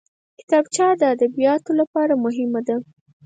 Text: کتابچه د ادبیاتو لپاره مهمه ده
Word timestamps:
کتابچه 0.39 0.85
د 0.99 1.03
ادبیاتو 1.13 1.71
لپاره 1.79 2.13
مهمه 2.25 2.61
ده 2.67 2.75